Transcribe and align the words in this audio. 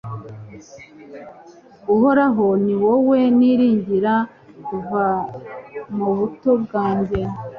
Uhoraho 1.93 2.47
ni 2.63 2.75
wowe 2.83 3.19
niringira 3.37 4.13
kuva 4.65 5.03
mu 5.95 6.07
buto 6.17 6.51
bwanjye 6.63 7.21